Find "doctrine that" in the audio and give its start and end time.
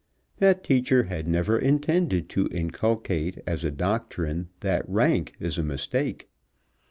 3.69-4.89